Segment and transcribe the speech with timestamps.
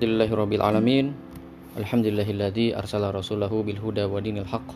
[0.00, 1.12] Alhamdulillahirabbil alamin.
[1.76, 4.72] Alhamdulillahilladzi arsala rasulahu bil huda wa dinil haqq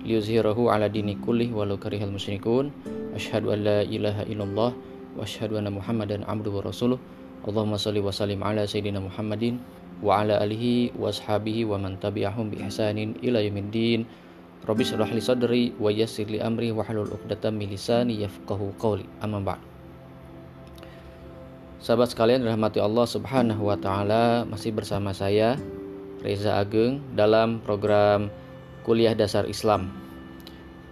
[0.00, 2.72] liyuzhirahu ala dini kullih walau karihal musyrikun.
[3.12, 6.96] Asyhadu an la ilaha illallah wa asyhadu anna Muhammadan abduhu wa rasuluh.
[7.44, 9.60] Allahumma shalli wa sallim ala sayyidina Muhammadin
[10.00, 14.08] wa ala alihi wa ashabihi wa man tabi'ahum bi ihsanin ila yaumiddin.
[14.64, 19.04] Rabbi shrah li sadri wa yassir li amri wa hlul 'uqdatam min lisani yafqahu qawli.
[19.20, 19.71] Amma ba'd.
[21.82, 25.58] Sahabat sekalian rahmati Allah Subhanahu wa taala, masih bersama saya
[26.22, 28.30] Reza Ageng dalam program
[28.86, 29.90] Kuliah Dasar Islam.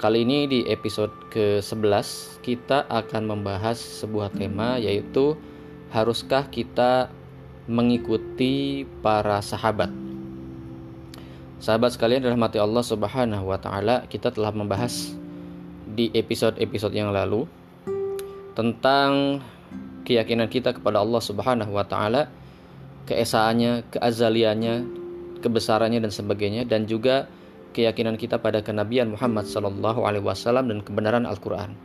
[0.03, 5.39] Kali ini di episode ke-11 kita akan membahas sebuah tema yaitu
[5.95, 7.07] haruskah kita
[7.71, 9.95] mengikuti para sahabat.
[11.63, 15.15] Sahabat sekalian rahmati Allah Subhanahu wa taala, kita telah membahas
[15.87, 17.47] di episode-episode yang lalu
[18.59, 19.39] tentang
[20.11, 22.27] keyakinan kita kepada Allah Subhanahu wa taala,
[23.07, 24.83] keesaannya, keazaliannya,
[25.39, 27.31] kebesarannya dan sebagainya dan juga
[27.71, 31.79] keyakinan kita pada kenabian Muhammad sallallahu alaihi wasallam dan kebenaran Al-Qur'an.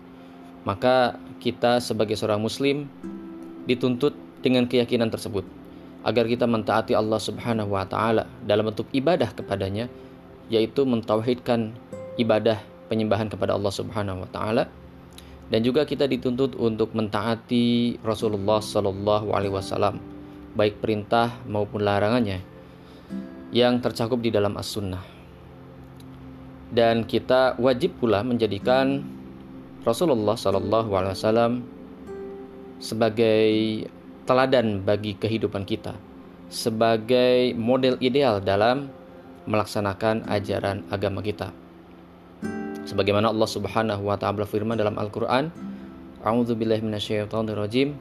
[0.65, 2.89] Maka kita sebagai seorang muslim
[3.69, 5.45] dituntut dengan keyakinan tersebut
[6.01, 9.85] agar kita mentaati Allah Subhanahu wa taala dalam bentuk ibadah kepadanya
[10.49, 11.77] yaitu mentauhidkan
[12.17, 12.57] ibadah
[12.89, 14.65] penyembahan kepada Allah Subhanahu wa taala
[15.49, 20.01] dan juga kita dituntut untuk mentaati Rasulullah Shallallahu Alaihi Wasallam
[20.57, 22.41] baik perintah maupun larangannya
[23.53, 25.03] yang tercakup di dalam as-sunnah.
[26.73, 29.05] Dan kita wajib pula menjadikan
[29.85, 31.53] Rasulullah Shallallahu Alaihi Wasallam
[32.81, 33.45] sebagai
[34.25, 35.93] teladan bagi kehidupan kita
[36.49, 38.89] sebagai model ideal dalam
[39.45, 41.53] melaksanakan ajaran agama kita
[42.85, 45.49] sebagaimana Allah Subhanahu wa taala berfirman dalam Al-Qur'an
[46.25, 47.93] A'udzu billahi minasyaitonir rajim.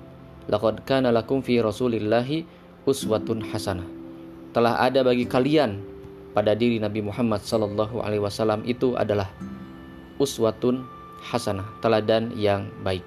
[0.48, 2.48] Laqad kana lakum fi rasulillahi
[2.88, 3.84] uswatun hasanah.
[4.56, 5.84] Telah ada bagi kalian
[6.32, 9.28] pada diri Nabi Muhammad sallallahu alaihi wasallam itu adalah
[10.16, 10.88] uswatun
[11.20, 13.04] hasanah teladan yang baik.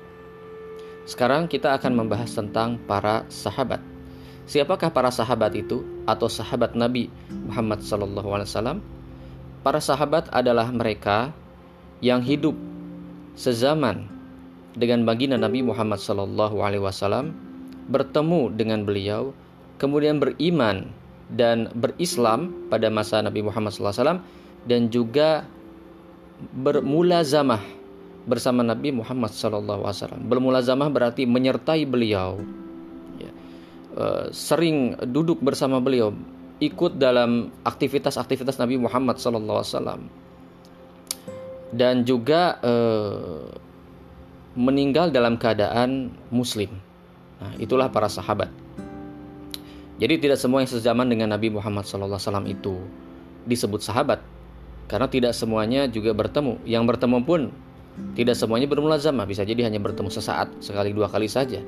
[1.09, 3.81] Sekarang kita akan membahas tentang para sahabat.
[4.45, 7.09] Siapakah para sahabat itu atau sahabat Nabi
[7.49, 8.79] Muhammad sallallahu alaihi wasallam?
[9.65, 11.33] Para sahabat adalah mereka
[12.01, 12.53] yang hidup
[13.37, 14.05] sezaman
[14.77, 17.33] dengan baginda Nabi Muhammad Wasallam
[17.89, 19.33] bertemu dengan beliau,
[19.81, 20.91] kemudian beriman
[21.33, 24.21] dan berislam pada masa Nabi Muhammad SAW
[24.67, 25.47] dan juga
[26.53, 27.63] bermulazamah
[28.27, 30.19] bersama Nabi Muhammad SAW.
[30.27, 32.43] Bermulazamah berarti menyertai beliau,
[33.17, 33.31] ya.
[34.35, 36.11] sering duduk bersama beliau,
[36.59, 40.26] ikut dalam aktivitas-aktivitas Nabi Muhammad SAW
[41.73, 43.47] dan juga eh,
[44.57, 46.71] meninggal dalam keadaan muslim.
[47.37, 48.49] Nah, itulah para sahabat.
[49.97, 52.77] Jadi tidak semua yang sezaman dengan Nabi Muhammad SAW itu
[53.49, 54.21] disebut sahabat,
[54.85, 56.61] karena tidak semuanya juga bertemu.
[56.65, 57.41] Yang bertemu pun
[58.13, 61.61] tidak semuanya bermulazamah, bisa jadi hanya bertemu sesaat, sekali dua kali saja.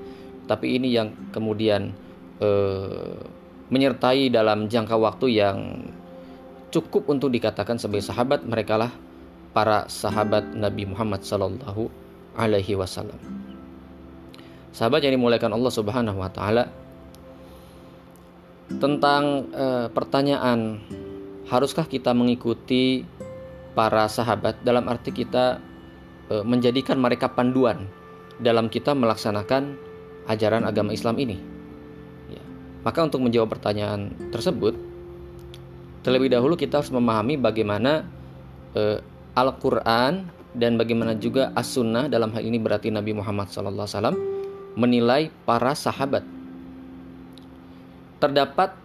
[0.45, 1.93] Tapi ini yang kemudian
[2.41, 3.17] eh,
[3.69, 5.57] menyertai dalam jangka waktu yang
[6.69, 8.93] cukup untuk dikatakan sebagai sahabat, mereka lah
[9.59, 11.91] para sahabat Nabi Muhammad Sallallahu
[12.39, 13.19] Alaihi Wasallam.
[14.71, 16.71] Sahabat yang dimuliakan Allah Subhanahu Wa Taala
[18.79, 20.79] tentang e, pertanyaan
[21.51, 23.03] haruskah kita mengikuti
[23.75, 25.59] para sahabat dalam arti kita
[26.31, 27.83] e, menjadikan mereka panduan
[28.39, 29.75] dalam kita melaksanakan
[30.31, 31.35] ajaran agama Islam ini.
[32.31, 32.43] Ya.
[32.87, 34.79] Maka untuk menjawab pertanyaan tersebut,
[36.07, 38.07] terlebih dahulu kita harus memahami bagaimana
[38.71, 39.03] e,
[39.37, 44.17] Al-Quran dan bagaimana juga As-Sunnah dalam hal ini berarti Nabi Muhammad SAW
[44.73, 46.25] menilai para sahabat.
[48.19, 48.75] Terdapat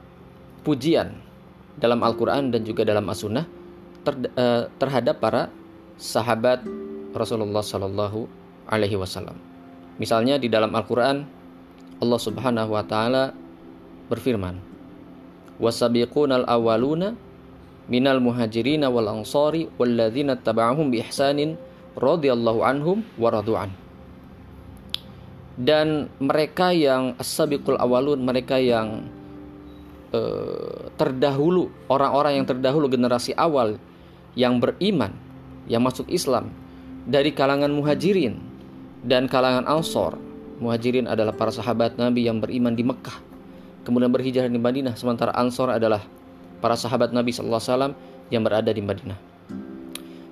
[0.63, 1.17] pujian
[1.81, 3.45] dalam Al-Quran dan juga dalam As-Sunnah
[4.05, 5.49] ter, uh, terhadap para
[5.97, 6.63] sahabat
[7.17, 8.27] Rasulullah Sallallahu
[8.69, 9.39] Alaihi Wasallam.
[9.97, 11.25] Misalnya di dalam Al-Quran
[12.03, 13.31] Allah Subhanahu Wa Taala
[14.11, 14.59] berfirman,
[15.63, 17.15] "Wasabiqunal awaluna
[17.91, 21.61] minal muhajirina wal ansari walladzina taba'ahum bi ihsanin
[21.95, 23.71] radhiyallahu anhum wa radu'an.
[25.55, 29.07] Dan mereka yang as-sabiqul awalun, mereka yang
[30.11, 33.79] uh, terdahulu, orang-orang yang terdahulu generasi awal
[34.35, 35.15] yang beriman,
[35.71, 36.51] yang masuk Islam
[37.07, 38.43] dari kalangan muhajirin
[39.07, 40.19] dan kalangan ansor.
[40.59, 43.19] Muhajirin adalah para sahabat Nabi yang beriman di Mekah,
[43.87, 46.03] kemudian berhijrah di Madinah, sementara ansor adalah
[46.65, 47.93] para sahabat Nabi Wasallam
[48.33, 49.21] yang berada di Madinah.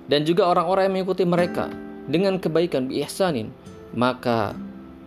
[0.09, 1.69] Dan juga orang-orang yang mengikuti mereka
[2.09, 3.53] dengan kebaikan bi ihsanin,
[3.93, 4.57] maka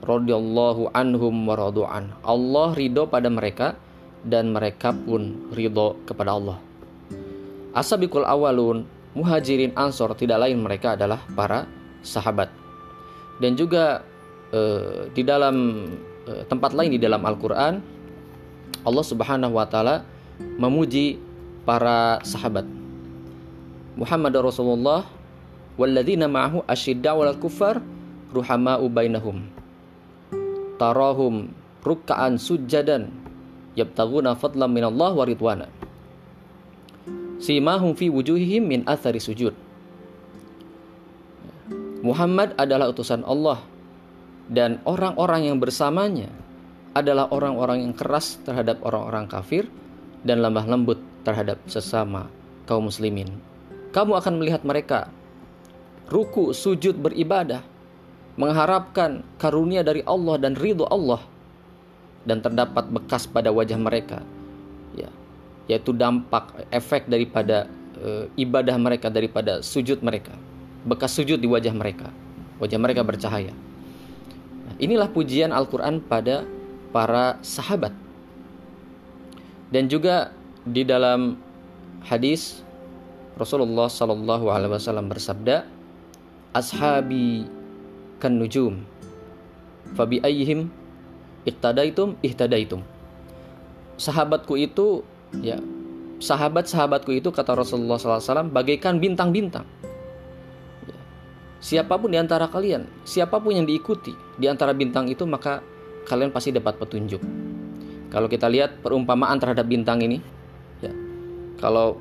[0.06, 2.14] radhiyallahu anhum wa.
[2.22, 3.74] Allah ridho pada mereka
[4.22, 6.62] dan mereka pun ridho kepada Allah.
[7.74, 8.86] Asabikul awalun,
[9.18, 11.66] muhajirin ansor tidak lain mereka adalah para
[12.06, 12.54] sahabat.
[13.42, 14.06] Dan juga
[14.54, 15.90] eh, di dalam
[16.30, 17.74] eh, tempat lain di dalam Al-Qur'an
[18.86, 21.20] Allah Subhanahu wa taala memuji
[21.64, 22.64] para sahabat.
[23.96, 25.08] Muhammad Rasulullah
[25.80, 27.80] walladzina ma'ahu asyidda'u 'alal kuffar
[28.32, 29.48] ruhama'u bainahum.
[30.76, 31.48] Tarahum
[31.80, 33.08] ruk'an sujadan
[33.72, 35.66] yabtaguna fadlan minallah wa ridwana.
[37.36, 39.52] Simahum fi wujuhihim min athari sujud.
[42.04, 43.60] Muhammad adalah utusan Allah
[44.46, 46.30] dan orang-orang yang bersamanya
[46.96, 49.68] adalah orang-orang yang keras terhadap orang-orang kafir
[50.26, 52.26] dan lemah lembut terhadap sesama
[52.66, 53.30] kaum muslimin.
[53.94, 55.08] Kamu akan melihat mereka
[56.10, 57.62] ruku, sujud, beribadah,
[58.36, 61.22] mengharapkan karunia dari Allah dan ridho Allah
[62.28, 64.20] dan terdapat bekas pada wajah mereka.
[64.92, 65.08] Ya,
[65.70, 70.34] yaitu dampak efek daripada e, ibadah mereka daripada sujud mereka.
[70.86, 72.12] Bekas sujud di wajah mereka.
[72.62, 73.52] Wajah mereka bercahaya.
[74.66, 76.46] Nah, inilah pujian Al-Qur'an pada
[76.94, 77.92] para sahabat.
[79.70, 80.30] Dan juga
[80.62, 81.38] di dalam
[82.06, 82.62] hadis
[83.36, 85.66] Rasulullah Shallallahu Alaihi Wasallam bersabda,
[86.56, 87.44] "Ashabi
[88.22, 88.80] kan nujum,
[89.92, 90.72] fabi ayhim
[91.44, 92.80] iktadaitum ihtadaitum."
[94.00, 95.04] Sahabatku itu,
[95.40, 95.60] ya,
[96.20, 99.64] sahabat-sahabatku itu kata Rasulullah SAW bagaikan bintang-bintang.
[100.84, 100.96] Ya.
[101.60, 105.64] Siapa pun di antara kalian, siapa pun yang diikuti di antara bintang itu maka
[106.08, 107.20] kalian pasti dapat petunjuk.
[108.08, 110.22] Kalau kita lihat perumpamaan terhadap bintang ini,
[110.78, 110.92] ya,
[111.58, 111.98] kalau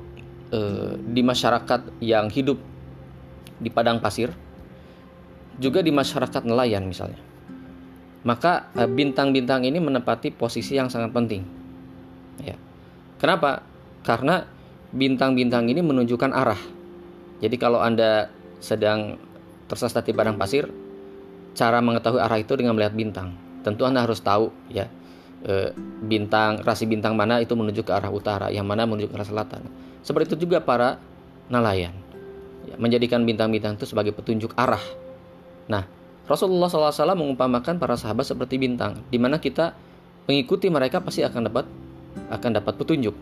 [0.54, 0.60] e,
[1.02, 2.58] di masyarakat yang hidup
[3.58, 4.30] di padang pasir,
[5.56, 7.18] juga di masyarakat nelayan misalnya,
[8.22, 11.42] maka eh, bintang-bintang ini menempati posisi yang sangat penting.
[12.44, 12.60] Ya.
[13.16, 13.64] Kenapa?
[14.04, 14.44] Karena
[14.92, 16.60] bintang-bintang ini menunjukkan arah.
[17.40, 18.28] Jadi kalau anda
[18.60, 19.16] sedang
[19.64, 20.68] tersesat di padang pasir,
[21.56, 24.86] cara mengetahui arah itu dengan melihat bintang tentu Anda harus tahu ya
[25.44, 25.74] e,
[26.06, 29.62] bintang rasi bintang mana itu menuju ke arah utara, yang mana menuju ke arah selatan.
[30.00, 31.02] Seperti itu juga para
[31.50, 31.92] nelayan
[32.66, 34.82] ya, menjadikan bintang-bintang itu sebagai petunjuk arah.
[35.66, 35.86] Nah,
[36.26, 39.74] Rasulullah SAW mengumpamakan para sahabat seperti bintang, di mana kita
[40.26, 41.64] mengikuti mereka pasti akan dapat
[42.30, 43.14] akan dapat petunjuk.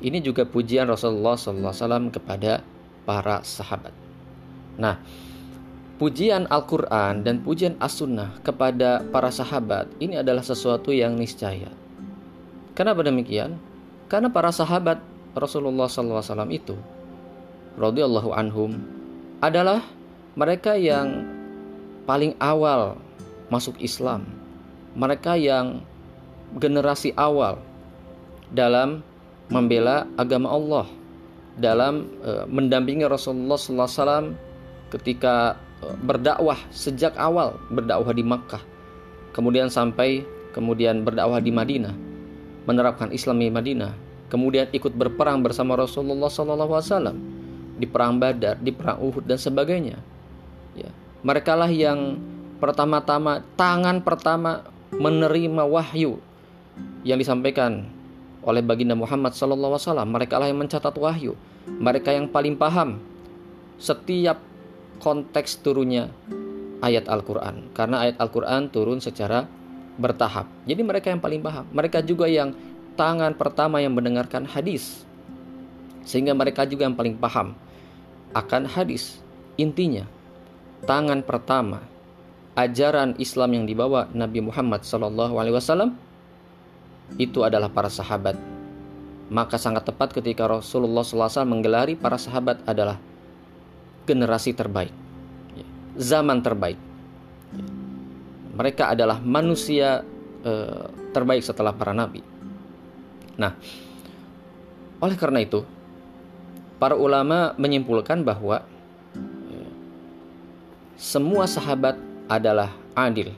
[0.00, 2.64] Ini juga pujian Rasulullah SAW kepada
[3.04, 3.92] para sahabat.
[4.80, 4.96] Nah,
[6.00, 11.68] pujian Al-Quran dan pujian As-Sunnah kepada para sahabat ini adalah sesuatu yang niscaya.
[12.72, 13.60] Kenapa demikian?
[14.08, 14.96] Karena para sahabat
[15.36, 16.72] Rasulullah SAW itu
[17.76, 18.80] radhiyallahu anhum
[19.44, 19.84] adalah
[20.40, 21.28] mereka yang
[22.08, 22.96] paling awal
[23.52, 24.24] masuk Islam.
[24.96, 25.84] Mereka yang
[26.56, 27.60] generasi awal
[28.48, 29.04] dalam
[29.52, 30.86] membela agama Allah,
[31.60, 34.32] dalam uh, mendampingi Rasulullah SAW
[34.90, 38.60] ketika berdakwah sejak awal berdakwah di Makkah,
[39.32, 40.22] kemudian sampai
[40.52, 41.94] kemudian berdakwah di Madinah,
[42.68, 43.92] menerapkan Islam di Madinah,
[44.28, 47.16] kemudian ikut berperang bersama Rasulullah SAW
[47.80, 49.96] di perang Badar, di perang Uhud dan sebagainya.
[50.76, 50.90] Ya,
[51.24, 52.20] mereka lah yang
[52.60, 56.20] pertama-tama tangan pertama menerima wahyu
[57.06, 57.88] yang disampaikan
[58.44, 59.80] oleh baginda Muhammad SAW.
[60.04, 61.36] Mereka lah yang mencatat wahyu.
[61.68, 63.00] Mereka yang paling paham
[63.80, 64.40] setiap
[65.00, 66.12] konteks turunnya
[66.84, 67.72] ayat Al-Quran.
[67.72, 69.48] Karena ayat Al-Quran turun secara
[69.96, 70.48] bertahap.
[70.68, 71.64] Jadi mereka yang paling paham.
[71.72, 72.52] Mereka juga yang
[72.94, 75.04] tangan pertama yang mendengarkan hadis.
[76.04, 77.56] Sehingga mereka juga yang paling paham
[78.32, 79.20] akan hadis.
[79.60, 80.08] Intinya,
[80.88, 81.84] tangan pertama
[82.56, 85.92] ajaran Islam yang dibawa Nabi Muhammad SAW
[87.18, 88.38] itu adalah para sahabat.
[89.30, 92.98] Maka sangat tepat ketika Rasulullah SAW menggelari para sahabat adalah
[94.08, 94.92] generasi terbaik,
[95.56, 95.66] ya,
[95.98, 96.78] zaman terbaik.
[97.54, 97.64] Ya.
[98.56, 100.04] Mereka adalah manusia
[100.44, 102.22] eh, terbaik setelah para nabi.
[103.40, 103.56] Nah,
[105.00, 105.64] oleh karena itu,
[106.76, 108.60] para ulama menyimpulkan bahwa
[109.48, 109.68] ya,
[111.00, 111.96] semua sahabat
[112.28, 113.32] adalah adil.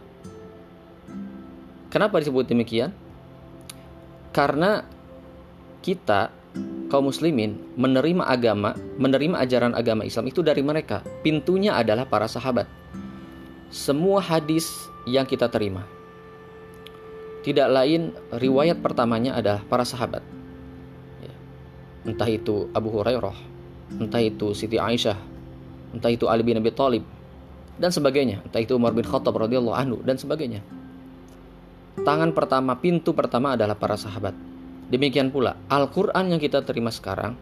[1.93, 2.91] Kenapa disebut demikian?
[4.33, 4.83] Karena
[5.85, 6.33] kita
[6.93, 11.01] kaum muslimin menerima agama, menerima ajaran agama Islam itu dari mereka.
[11.25, 12.69] Pintunya adalah para sahabat.
[13.73, 14.69] Semua hadis
[15.09, 15.89] yang kita terima
[17.43, 20.23] tidak lain riwayat pertamanya adalah para sahabat.
[21.19, 21.35] Ya.
[22.07, 23.35] Entah itu Abu Hurairah,
[23.99, 25.19] entah itu Siti Aisyah,
[25.91, 27.03] entah itu Ali bin Abi Thalib
[27.83, 30.63] dan sebagainya, entah itu Umar bin Khattab radhiyallahu anhu dan sebagainya.
[32.07, 34.33] Tangan pertama, pintu pertama adalah para sahabat
[34.93, 37.33] Demikian pula Al-Qur'an yang kita terima sekarang,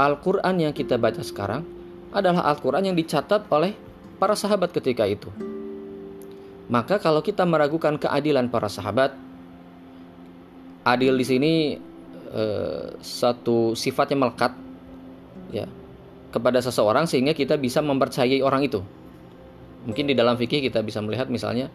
[0.00, 1.60] Al-Qur'an yang kita baca sekarang
[2.08, 3.76] adalah Al-Qur'an yang dicatat oleh
[4.16, 5.28] para sahabat ketika itu.
[6.72, 9.12] Maka kalau kita meragukan keadilan para sahabat,
[10.88, 11.52] adil di sini
[12.32, 14.56] eh, satu sifatnya melekat
[15.52, 15.68] ya
[16.32, 18.80] kepada seseorang sehingga kita bisa mempercayai orang itu.
[19.84, 21.68] Mungkin di dalam fikih kita bisa melihat misalnya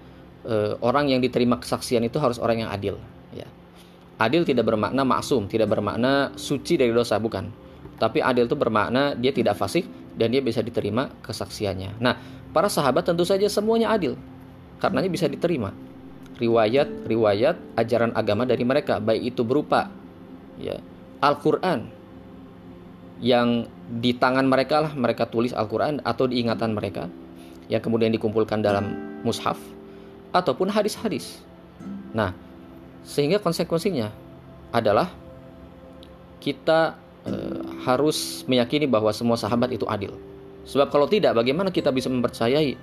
[0.50, 2.98] eh, orang yang diterima kesaksian itu harus orang yang adil,
[3.38, 3.46] ya.
[4.22, 7.50] Adil tidak bermakna maksum, tidak bermakna suci dari dosa, bukan.
[7.98, 11.98] Tapi adil itu bermakna dia tidak fasik dan dia bisa diterima kesaksiannya.
[11.98, 12.14] Nah,
[12.54, 14.14] para sahabat tentu saja semuanya adil.
[14.78, 15.74] Karenanya bisa diterima
[16.42, 19.94] riwayat-riwayat ajaran agama dari mereka, baik itu berupa
[20.58, 20.82] ya
[21.22, 21.86] Al-Qur'an
[23.22, 23.70] yang
[24.02, 27.06] di tangan mereka lah mereka tulis Al-Qur'an atau diingatan mereka
[27.70, 28.90] yang kemudian dikumpulkan dalam
[29.22, 29.62] mushaf
[30.34, 31.46] ataupun hadis-hadis.
[32.18, 32.34] Nah,
[33.02, 34.14] sehingga konsekuensinya
[34.72, 35.12] adalah
[36.42, 37.34] kita e,
[37.86, 40.18] harus meyakini bahwa semua sahabat itu adil.
[40.66, 42.78] Sebab kalau tidak, bagaimana kita bisa mempercayai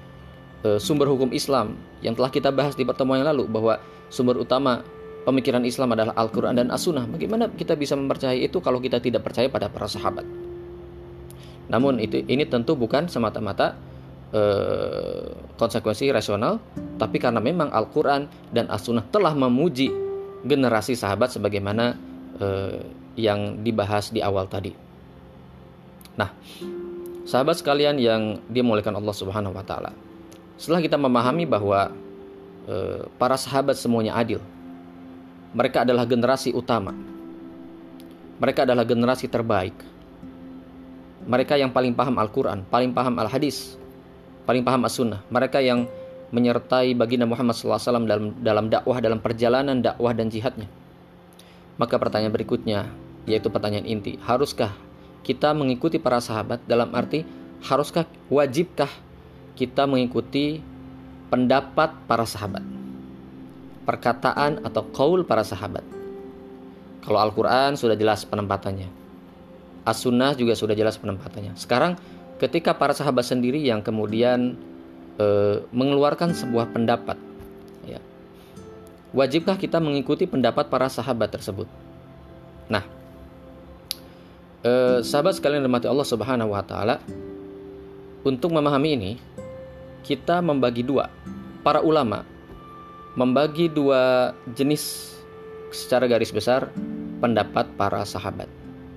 [0.63, 4.87] e, sumber hukum Islam yang telah kita bahas di pertemuan yang lalu bahwa sumber utama
[5.27, 7.05] pemikiran Islam adalah Al-Quran dan As-Sunnah.
[7.11, 10.25] Bagaimana kita bisa mempercayai itu kalau kita tidak percaya pada para sahabat?
[11.69, 13.77] Namun itu ini tentu bukan semata-mata
[14.33, 15.29] eh,
[15.61, 16.57] konsekuensi rasional,
[16.97, 18.25] tapi karena memang Al-Quran
[18.57, 20.08] dan As-Sunnah telah memuji
[20.49, 21.95] generasi sahabat sebagaimana
[22.41, 22.81] eh,
[23.21, 24.73] yang dibahas di awal tadi.
[26.17, 26.33] Nah,
[27.29, 29.93] sahabat sekalian yang dimuliakan Allah Subhanahu wa taala.
[30.59, 31.93] Setelah kita memahami bahwa
[32.67, 34.41] eh, para sahabat semuanya adil.
[35.49, 36.93] Mereka adalah generasi utama.
[38.39, 39.75] Mereka adalah generasi terbaik.
[41.25, 43.77] Mereka yang paling paham Al-Qur'an, paling paham Al-Hadis,
[44.45, 45.25] paling paham As-Sunnah.
[45.33, 45.89] Mereka yang
[46.29, 50.69] menyertai baginda Muhammad SAW dalam dalam dakwah dalam perjalanan dakwah dan jihadnya.
[51.81, 52.91] Maka pertanyaan berikutnya
[53.29, 54.73] yaitu pertanyaan inti, haruskah
[55.21, 57.25] kita mengikuti para sahabat dalam arti
[57.61, 58.89] haruskah wajibkah
[59.59, 60.65] kita mengikuti
[61.29, 62.65] pendapat para sahabat?
[63.85, 65.85] Perkataan atau kaul para sahabat.
[67.05, 68.89] Kalau Al-Qur'an sudah jelas penempatannya.
[69.89, 71.57] As-Sunnah juga sudah jelas penempatannya.
[71.57, 71.97] Sekarang
[72.37, 74.61] ketika para sahabat sendiri yang kemudian
[75.19, 75.27] e,
[75.75, 77.19] mengeluarkan sebuah pendapat.
[77.85, 78.01] Ya.
[79.13, 81.67] Wajibkah kita mengikuti pendapat para sahabat tersebut?
[82.71, 82.87] Nah,
[84.63, 86.97] e, sahabat sekalian dirahmati Allah Subhanahu Wa Taala,
[88.23, 89.13] untuk memahami ini
[90.07, 91.11] kita membagi dua.
[91.67, 92.25] Para ulama
[93.19, 95.13] membagi dua jenis
[95.75, 96.71] secara garis besar
[97.19, 98.47] pendapat para sahabat.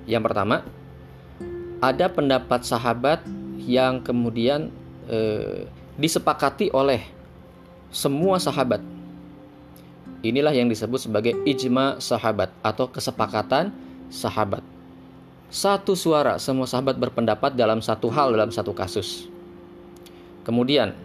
[0.06, 0.62] Yang pertama,
[1.82, 3.25] ada pendapat sahabat
[3.66, 4.70] yang kemudian
[5.10, 5.66] eh,
[6.01, 7.05] disepakati oleh
[7.93, 8.81] semua sahabat.
[10.25, 13.70] Inilah yang disebut sebagai ijma sahabat atau kesepakatan
[14.10, 14.65] sahabat.
[15.53, 19.29] Satu suara semua sahabat berpendapat dalam satu hal dalam satu kasus.
[20.41, 20.98] Kemudian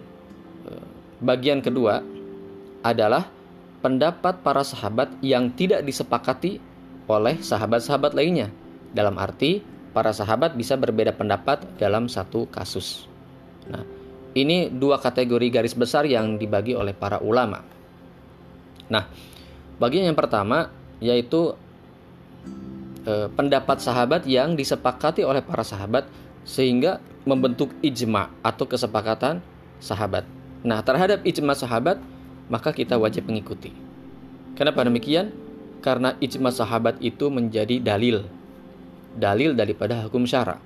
[0.64, 0.86] eh,
[1.20, 2.00] bagian kedua
[2.80, 3.28] adalah
[3.84, 6.62] pendapat para sahabat yang tidak disepakati
[7.10, 8.48] oleh sahabat-sahabat lainnya.
[8.96, 9.60] Dalam arti
[9.92, 13.10] para sahabat bisa berbeda pendapat dalam satu kasus.
[13.66, 13.95] Nah,
[14.36, 17.64] ini dua kategori garis besar yang dibagi oleh para ulama.
[18.92, 19.08] Nah,
[19.80, 20.68] bagian yang pertama
[21.00, 21.56] yaitu
[23.08, 26.04] eh, pendapat sahabat yang disepakati oleh para sahabat
[26.44, 29.40] sehingga membentuk ijma atau kesepakatan
[29.80, 30.28] sahabat.
[30.62, 31.96] Nah, terhadap ijma sahabat
[32.52, 33.72] maka kita wajib mengikuti.
[34.52, 35.32] Kenapa demikian?
[35.80, 38.28] Karena ijma sahabat itu menjadi dalil.
[39.16, 40.60] Dalil daripada hukum syara.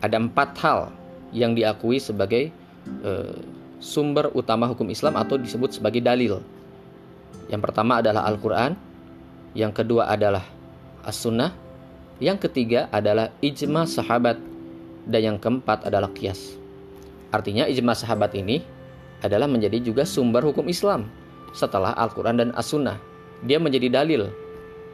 [0.00, 0.90] Ada empat hal
[1.32, 2.50] yang diakui sebagai
[2.82, 3.38] Eh,
[3.82, 6.38] sumber utama hukum Islam atau disebut sebagai dalil.
[7.50, 8.78] Yang pertama adalah Al-Quran,
[9.58, 10.42] yang kedua adalah
[11.02, 11.50] As-Sunnah,
[12.22, 14.38] yang ketiga adalah ijma sahabat,
[15.02, 16.54] dan yang keempat adalah kias.
[17.34, 18.62] Artinya ijma sahabat ini
[19.22, 21.10] adalah menjadi juga sumber hukum Islam
[21.50, 22.98] setelah Al-Quran dan As-Sunnah.
[23.42, 24.30] Dia menjadi dalil.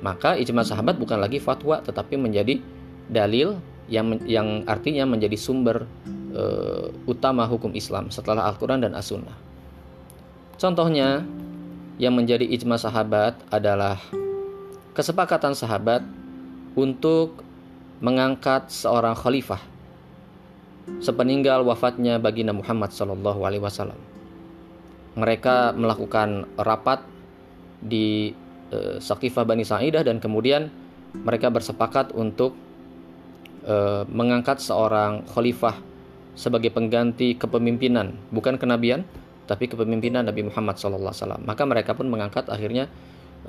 [0.00, 2.62] Maka ijma sahabat bukan lagi fatwa tetapi menjadi
[3.10, 3.58] dalil
[3.90, 5.84] yang yang artinya menjadi sumber
[6.38, 9.34] uh, utama hukum Islam setelah Al-Quran dan As-Sunnah.
[10.58, 11.26] Contohnya,
[11.98, 13.98] yang menjadi ijma sahabat adalah
[14.94, 16.06] kesepakatan sahabat
[16.78, 17.42] untuk
[17.98, 19.58] mengangkat seorang khalifah
[21.02, 22.94] sepeninggal wafatnya baginda Muhammad
[23.60, 24.00] Wasallam.
[25.18, 27.02] Mereka melakukan rapat
[27.82, 28.32] di
[28.70, 30.70] e, Sakifah Bani Sa'idah dan kemudian
[31.12, 32.54] mereka bersepakat untuk
[33.66, 35.76] e, mengangkat seorang khalifah
[36.38, 39.02] sebagai pengganti kepemimpinan, bukan kenabian,
[39.50, 41.42] tapi kepemimpinan Nabi Muhammad SAW.
[41.42, 42.86] Maka mereka pun mengangkat akhirnya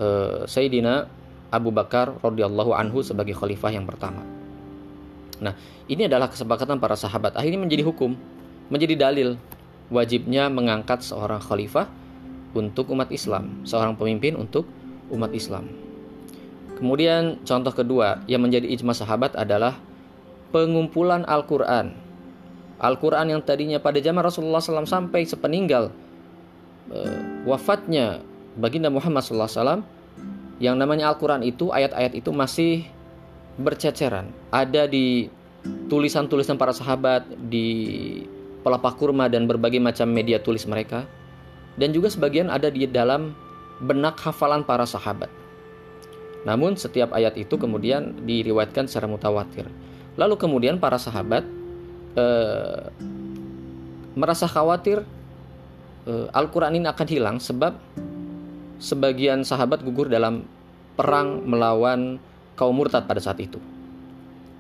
[0.02, 1.06] uh, Sayyidina
[1.54, 4.26] Abu Bakar radhiyallahu anhu sebagai khalifah yang pertama.
[5.38, 5.54] Nah,
[5.86, 7.38] ini adalah kesepakatan para sahabat.
[7.38, 8.18] Akhirnya menjadi hukum,
[8.74, 9.38] menjadi dalil
[9.94, 11.86] wajibnya mengangkat seorang khalifah
[12.58, 14.66] untuk umat Islam, seorang pemimpin untuk
[15.14, 15.70] umat Islam.
[16.80, 19.78] Kemudian contoh kedua yang menjadi ijma sahabat adalah
[20.56, 22.09] pengumpulan Al-Quran.
[22.80, 25.92] Al-Quran yang tadinya pada zaman Rasulullah SAW sampai sepeninggal
[26.92, 28.24] uh, wafatnya
[28.56, 29.84] baginda Muhammad SAW
[30.60, 32.84] yang namanya Al-Quran itu, ayat-ayat itu masih
[33.56, 34.28] berceceran.
[34.52, 35.32] Ada di
[35.88, 37.68] tulisan-tulisan para sahabat, di
[38.60, 41.08] pelapa kurma dan berbagai macam media tulis mereka.
[41.80, 43.32] Dan juga sebagian ada di dalam
[43.80, 45.32] benak hafalan para sahabat.
[46.44, 49.64] Namun setiap ayat itu kemudian diriwayatkan secara mutawatir.
[50.20, 51.48] Lalu kemudian para sahabat
[52.18, 52.82] eh,
[54.18, 55.04] merasa khawatir
[56.08, 57.76] eh, Al-Quran ini akan hilang sebab
[58.80, 60.48] sebagian sahabat gugur dalam
[60.96, 62.20] perang melawan
[62.56, 63.60] kaum murtad pada saat itu.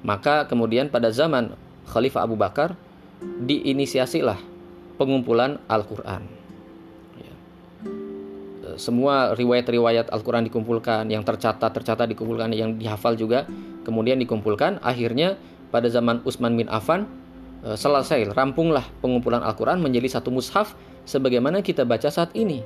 [0.04, 1.52] Maka kemudian pada zaman
[1.92, 2.80] Khalifah Abu Bakar
[3.20, 4.40] diinisiasilah
[4.96, 6.24] pengumpulan Al-Quran.
[7.20, 7.34] Ya.
[8.80, 13.44] Semua riwayat-riwayat Al-Quran dikumpulkan, yang tercatat, tercatat dikumpulkan, yang dihafal juga,
[13.84, 14.80] kemudian dikumpulkan.
[14.80, 15.36] Akhirnya
[15.72, 17.19] pada zaman Utsman bin Affan eh,
[17.64, 22.64] selesai, rampunglah pengumpulan Al-Quran menjadi satu mushaf sebagaimana kita baca saat ini.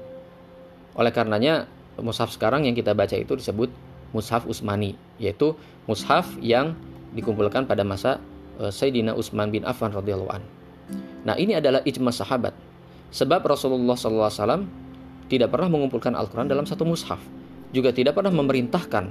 [0.94, 1.66] Oleh karenanya
[1.98, 3.74] mushaf sekarang yang kita baca itu disebut
[4.14, 5.58] mushaf Utsmani, yaitu
[5.90, 6.78] mushaf yang
[7.18, 8.22] dikumpulkan pada masa
[8.62, 10.44] uh, Sayyidina Utsman bin Affan radhiyallahu an.
[11.26, 12.54] Nah, ini adalah ijma sahabat.
[13.14, 14.66] Sebab Rasulullah SAW
[15.30, 17.22] tidak pernah mengumpulkan Al-Quran dalam satu mushaf.
[17.74, 19.06] Juga tidak pernah memerintahkan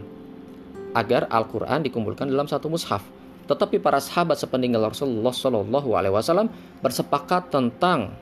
[0.95, 3.03] agar Al-Quran dikumpulkan dalam satu mushaf.
[3.47, 6.47] Tetapi para sahabat sepeninggal Rasulullah SAW
[6.79, 8.15] bersepakat tentang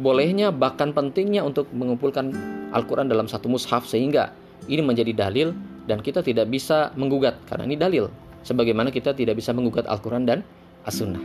[0.00, 2.34] bolehnya bahkan pentingnya untuk mengumpulkan
[2.74, 4.34] Al-Quran dalam satu mushaf sehingga
[4.66, 5.54] ini menjadi dalil
[5.84, 8.08] dan kita tidak bisa menggugat karena ini dalil.
[8.44, 10.44] Sebagaimana kita tidak bisa menggugat Al-Quran dan
[10.84, 11.22] As-Sunnah.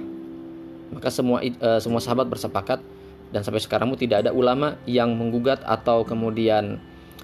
[0.96, 2.80] Maka semua uh, semua sahabat bersepakat
[3.30, 6.82] dan sampai sekarang tidak ada ulama yang menggugat atau kemudian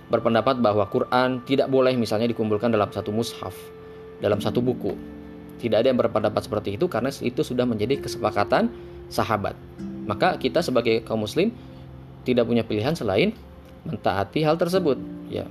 [0.10, 3.58] berpendapat bahwa Quran tidak boleh misalnya dikumpulkan dalam satu mushaf
[4.22, 4.94] dalam satu buku
[5.60, 8.70] tidak ada yang berpendapat seperti itu karena itu sudah menjadi kesepakatan
[9.08, 9.56] sahabat.
[10.06, 11.50] Maka kita sebagai kaum muslim
[12.26, 13.34] tidak punya pilihan selain
[13.86, 14.98] mentaati hal tersebut
[15.30, 15.46] ya,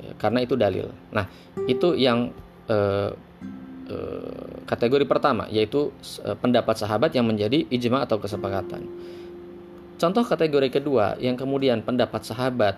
[0.00, 0.92] ya karena itu dalil.
[1.12, 1.28] Nah
[1.64, 2.32] itu yang
[2.68, 3.10] eh,
[3.88, 5.92] eh, kategori pertama yaitu
[6.24, 8.84] eh, pendapat sahabat yang menjadi ijma atau kesepakatan.
[9.96, 12.76] Contoh kategori kedua yang kemudian pendapat sahabat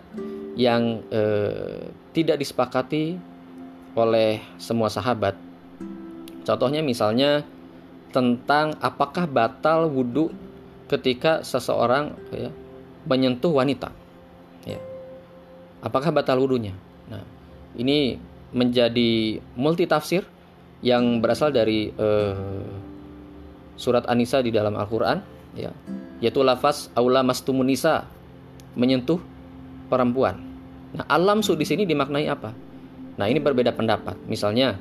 [0.54, 3.18] yang eh, tidak disepakati
[3.98, 5.34] oleh semua sahabat
[6.48, 7.44] contohnya misalnya
[8.08, 10.32] tentang apakah batal wudhu
[10.88, 12.48] ketika seseorang ya,
[13.04, 13.92] menyentuh wanita.
[14.64, 14.80] Ya.
[15.84, 16.72] Apakah batal wudhunya?
[17.12, 17.20] Nah,
[17.76, 18.16] ini
[18.56, 20.24] menjadi multi tafsir
[20.80, 22.64] yang berasal dari uh,
[23.76, 25.20] surat Anisa di dalam Al-Quran,
[25.52, 25.70] ya,
[26.24, 28.08] yaitu lafaz aula mastumunisa
[28.72, 29.20] menyentuh
[29.92, 30.40] perempuan.
[30.96, 32.56] Nah, alam su di sini dimaknai apa?
[33.20, 34.16] Nah, ini berbeda pendapat.
[34.24, 34.80] Misalnya,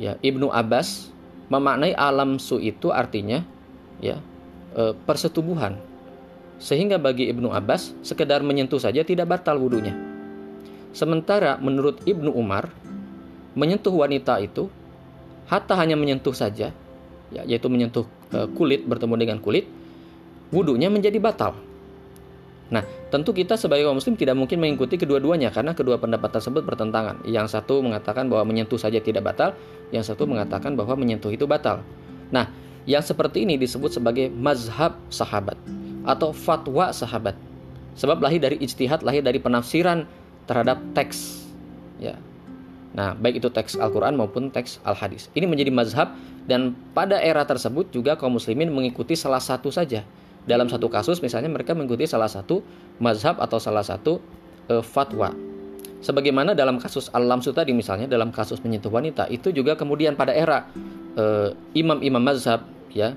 [0.00, 1.12] ya Ibnu Abbas
[1.52, 3.44] memaknai alam su itu artinya
[4.00, 4.16] ya
[4.72, 5.76] e, persetubuhan.
[6.60, 9.96] Sehingga bagi Ibnu Abbas, sekedar menyentuh saja tidak batal wudhunya.
[10.92, 12.68] Sementara menurut Ibnu Umar,
[13.56, 14.68] menyentuh wanita itu
[15.48, 16.68] hatta hanya menyentuh saja,
[17.32, 19.68] ya, yaitu menyentuh e, kulit bertemu dengan kulit,
[20.52, 21.56] wudhunya menjadi batal.
[22.70, 27.26] Nah, tentu kita sebagai kaum muslim tidak mungkin mengikuti kedua-duanya karena kedua pendapat tersebut bertentangan.
[27.26, 29.58] Yang satu mengatakan bahwa menyentuh saja tidak batal,
[29.90, 31.82] yang satu mengatakan bahwa menyentuh itu batal.
[32.30, 32.46] Nah,
[32.86, 35.58] yang seperti ini disebut sebagai mazhab sahabat
[36.06, 37.34] atau fatwa sahabat.
[37.98, 40.06] Sebab lahir dari ijtihad, lahir dari penafsiran
[40.46, 41.42] terhadap teks.
[41.98, 42.16] Ya.
[42.94, 45.26] Nah, baik itu teks Al-Quran maupun teks Al-Hadis.
[45.34, 46.14] Ini menjadi mazhab
[46.46, 50.06] dan pada era tersebut juga kaum muslimin mengikuti salah satu saja.
[50.50, 52.58] Dalam satu kasus misalnya mereka mengikuti salah satu
[52.98, 54.18] mazhab atau salah satu
[54.66, 55.30] uh, fatwa.
[56.02, 60.66] Sebagaimana dalam kasus Al-Lamsu tadi misalnya dalam kasus menyentuh wanita itu juga kemudian pada era
[61.14, 63.14] uh, imam-imam mazhab ya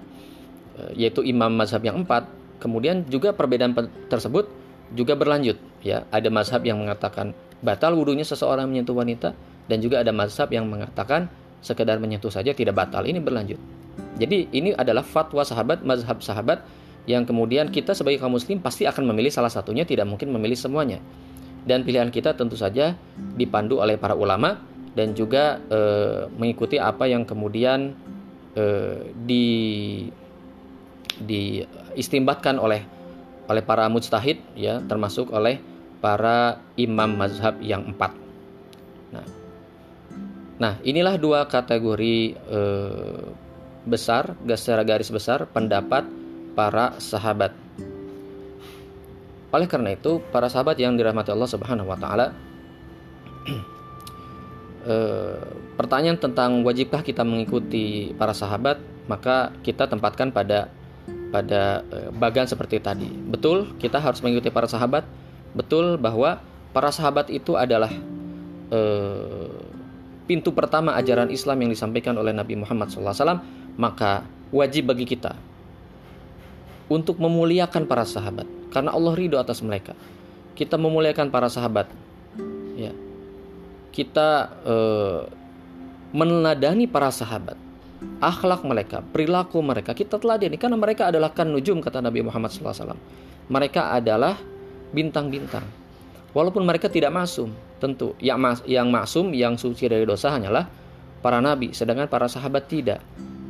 [0.78, 2.30] uh, yaitu imam mazhab yang empat
[2.62, 3.74] kemudian juga perbedaan
[4.13, 4.46] tersebut
[4.93, 6.06] juga berlanjut ya.
[6.13, 7.34] Ada mazhab yang mengatakan
[7.65, 9.34] batal wudhunya seseorang menyentuh wanita
[9.65, 11.34] dan juga ada mazhab yang mengatakan
[11.65, 13.08] sekedar menyentuh saja tidak batal.
[13.08, 13.58] Ini berlanjut.
[14.22, 16.62] Jadi ini adalah fatwa sahabat mazhab sahabat
[17.04, 21.04] yang kemudian kita sebagai kaum muslim pasti akan memilih salah satunya tidak mungkin memilih semuanya
[21.68, 22.96] dan pilihan kita tentu saja
[23.36, 24.60] dipandu oleh para ulama
[24.96, 25.80] dan juga e,
[26.38, 27.96] mengikuti apa yang kemudian
[28.56, 28.66] e,
[29.28, 29.48] di
[31.13, 32.84] diistimbatkan oleh
[33.52, 35.60] oleh para mujtahid ya termasuk oleh
[36.00, 38.12] para imam mazhab yang empat.
[39.12, 39.28] Nah,
[40.62, 43.24] Nah, inilah dua kategori eh,
[43.84, 46.06] besar, secara garis besar pendapat
[46.54, 47.54] para sahabat.
[49.54, 52.34] Oleh karena itu, para sahabat yang dirahmati Allah Subhanahu wa taala
[54.89, 55.38] eh,
[55.78, 60.74] pertanyaan tentang wajibkah kita mengikuti para sahabat, maka kita tempatkan pada
[61.30, 63.10] pada eh, bagian seperti tadi.
[63.10, 65.06] Betul, kita harus mengikuti para sahabat.
[65.54, 66.42] Betul bahwa
[66.74, 67.94] para sahabat itu adalah
[68.74, 69.54] eh,
[70.26, 73.42] pintu pertama ajaran Islam yang disampaikan oleh Nabi Muhammad SAW.
[73.74, 75.53] Maka wajib bagi kita
[76.94, 79.98] untuk memuliakan para sahabat karena Allah ridho atas mereka.
[80.54, 81.90] Kita memuliakan para sahabat.
[82.78, 82.94] Ya.
[83.90, 85.22] Kita eh,
[86.14, 87.58] meneladani para sahabat
[88.20, 92.96] akhlak mereka, perilaku mereka kita teladani karena mereka adalah kan nujum kata Nabi Muhammad SAW.
[93.48, 94.40] Mereka adalah
[94.96, 95.64] bintang-bintang.
[96.32, 100.66] Walaupun mereka tidak masum, tentu yang mas, yang maksum, yang suci dari dosa hanyalah
[101.22, 103.00] para nabi, sedangkan para sahabat tidak.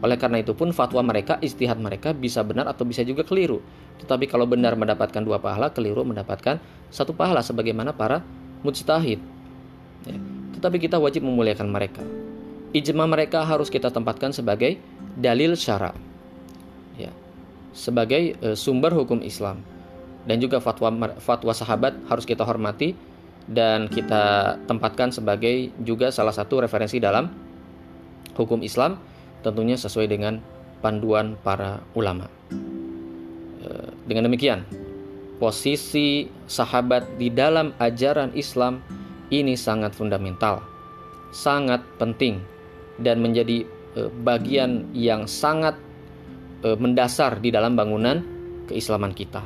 [0.04, 3.64] Oleh karena itu pun fatwa mereka, istihad mereka bisa benar atau bisa juga keliru.
[4.04, 6.60] Tetapi kalau benar mendapatkan dua pahala, keliru mendapatkan
[6.92, 8.20] satu pahala sebagaimana para
[8.68, 9.24] mujtahid.
[10.04, 10.20] Ya.
[10.60, 12.04] Tetapi kita wajib memuliakan mereka
[12.74, 14.82] ijma mereka harus kita tempatkan sebagai
[15.14, 15.94] dalil syara
[16.98, 17.14] ya
[17.72, 19.62] sebagai e, sumber hukum Islam
[20.26, 20.90] dan juga fatwa
[21.22, 22.98] fatwa sahabat harus kita hormati
[23.46, 27.30] dan kita tempatkan sebagai juga salah satu referensi dalam
[28.34, 28.98] hukum Islam
[29.44, 30.40] tentunya sesuai dengan
[30.80, 32.32] panduan para ulama
[33.60, 33.68] e,
[34.08, 34.64] dengan demikian
[35.38, 38.80] posisi sahabat di dalam ajaran Islam
[39.28, 40.64] ini sangat fundamental
[41.34, 42.38] sangat penting
[43.02, 43.66] dan menjadi
[43.98, 45.74] uh, bagian yang sangat
[46.62, 48.22] uh, mendasar di dalam bangunan
[48.70, 49.42] keislaman kita.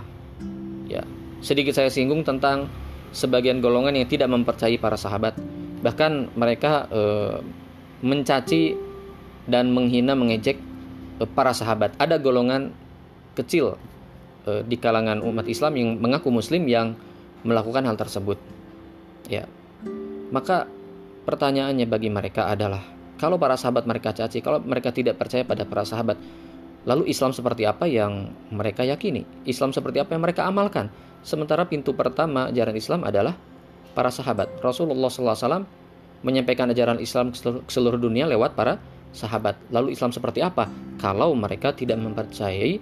[0.92, 1.02] Ya,
[1.40, 2.68] sedikit saya singgung tentang
[3.16, 5.34] sebagian golongan yang tidak mempercayai para sahabat,
[5.82, 6.86] bahkan mereka
[8.04, 8.78] mencaci
[9.48, 10.60] dan menghina mengejek
[11.24, 11.96] uh, para sahabat.
[11.98, 12.76] Ada golongan
[13.34, 13.80] kecil
[14.46, 16.94] uh, di kalangan umat Islam yang mengaku muslim yang
[17.48, 18.38] melakukan hal tersebut.
[19.32, 19.48] Ya.
[20.30, 20.68] Maka
[21.24, 22.84] pertanyaannya bagi mereka adalah
[23.18, 26.22] kalau para sahabat mereka caci, kalau mereka tidak percaya pada para sahabat,
[26.86, 29.26] lalu Islam seperti apa yang mereka yakini?
[29.50, 30.94] Islam seperti apa yang mereka amalkan?
[31.26, 33.34] Sementara pintu pertama ajaran Islam adalah
[33.98, 34.62] para sahabat.
[34.62, 35.66] Rasulullah SAW
[36.22, 38.78] menyampaikan ajaran Islam ke seluruh dunia lewat para
[39.18, 39.58] sahabat.
[39.74, 40.70] Lalu Islam seperti apa?
[41.02, 42.78] Kalau mereka tidak mempercayai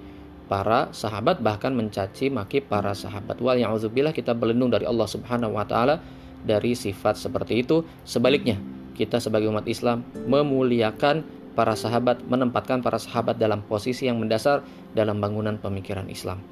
[0.45, 3.39] para sahabat bahkan mencaci maki para sahabat.
[3.41, 6.03] Wal ya'udzubillah kita berlindung dari Allah Subhanahu wa taala
[6.45, 7.81] dari sifat seperti itu.
[8.05, 8.61] Sebaliknya,
[8.93, 11.25] kita sebagai umat Islam memuliakan
[11.57, 14.61] para sahabat, menempatkan para sahabat dalam posisi yang mendasar
[14.93, 16.43] dalam bangunan pemikiran Islam.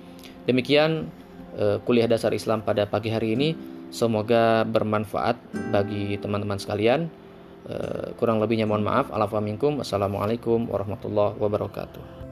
[0.50, 1.08] Demikian
[1.60, 3.50] uh, kuliah dasar Islam pada pagi hari ini.
[3.94, 5.38] Semoga bermanfaat
[5.70, 7.14] bagi teman-teman sekalian.
[7.64, 9.08] Uh, kurang lebihnya mohon maaf.
[9.80, 12.23] Assalamualaikum warahmatullahi wabarakatuh.